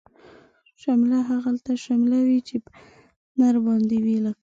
[0.81, 2.71] شمله هغلته شمله وی، چی په
[3.39, 4.39] نر باندی وی لکه